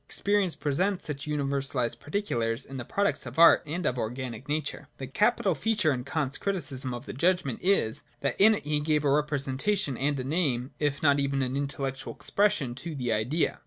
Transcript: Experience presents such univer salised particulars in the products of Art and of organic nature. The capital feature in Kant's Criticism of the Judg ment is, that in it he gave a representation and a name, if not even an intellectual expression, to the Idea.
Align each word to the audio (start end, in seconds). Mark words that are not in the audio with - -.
Experience 0.07 0.55
presents 0.55 1.05
such 1.05 1.27
univer 1.27 1.61
salised 1.63 1.99
particulars 1.99 2.65
in 2.65 2.77
the 2.77 2.83
products 2.83 3.27
of 3.27 3.37
Art 3.37 3.61
and 3.67 3.85
of 3.85 3.99
organic 3.99 4.49
nature. 4.49 4.87
The 4.97 5.05
capital 5.05 5.53
feature 5.53 5.93
in 5.93 6.05
Kant's 6.05 6.39
Criticism 6.39 6.91
of 6.91 7.05
the 7.05 7.13
Judg 7.13 7.45
ment 7.45 7.59
is, 7.61 8.01
that 8.21 8.41
in 8.41 8.55
it 8.55 8.63
he 8.63 8.79
gave 8.79 9.05
a 9.05 9.11
representation 9.11 9.95
and 9.97 10.19
a 10.19 10.23
name, 10.23 10.71
if 10.79 11.03
not 11.03 11.19
even 11.19 11.43
an 11.43 11.55
intellectual 11.55 12.15
expression, 12.15 12.73
to 12.73 12.95
the 12.95 13.13
Idea. 13.13 13.59